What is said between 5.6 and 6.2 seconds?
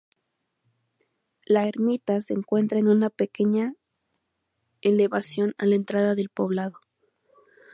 la entrada